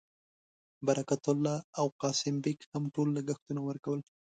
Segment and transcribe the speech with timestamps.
[0.87, 3.99] برکت الله او قاسم بېګ هم ټول لګښتونه ورکول.